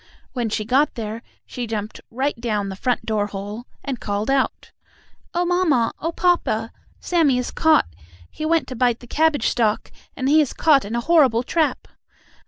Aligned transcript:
When 0.33 0.49
she 0.49 0.65
got 0.65 0.95
there 0.95 1.21
she 1.45 1.67
jumped 1.67 2.01
right 2.09 2.33
down 2.41 2.69
the 2.69 2.75
front 2.75 3.05
door 3.05 3.27
hole, 3.27 3.65
and 3.85 3.99
called 3.99 4.31
out: 4.31 4.71
"Oh, 5.35 5.45
mamma! 5.45 5.93
Oh, 5.99 6.11
papa! 6.11 6.71
Sammie 6.99 7.37
is 7.37 7.51
caught! 7.51 7.85
He 8.31 8.43
went 8.43 8.67
to 8.69 8.75
bite 8.75 8.99
the 8.99 9.05
cabbage 9.05 9.47
stalk, 9.47 9.91
and 10.17 10.27
he 10.27 10.41
is 10.41 10.53
caught 10.53 10.85
in 10.85 10.95
a 10.95 11.01
horrible 11.01 11.43
trap!" 11.43 11.87